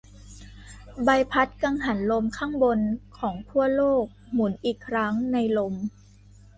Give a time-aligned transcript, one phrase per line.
[1.03, 2.79] ใบพัดกังหันลมข้างบน
[3.17, 5.73] ของขั้วโลกหมุนอีกครั้งในลม